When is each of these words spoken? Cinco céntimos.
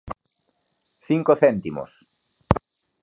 Cinco 1.07 1.33
céntimos. 1.43 1.91